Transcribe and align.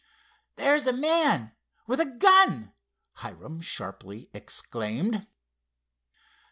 "There's 0.55 0.87
a 0.87 0.93
man—with 0.93 1.99
a 1.99 2.07
gun!" 2.07 2.73
Hiram 3.17 3.61
sharply 3.61 4.31
exclaimed. 4.33 5.27